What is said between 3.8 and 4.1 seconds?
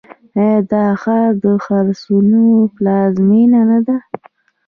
ده؟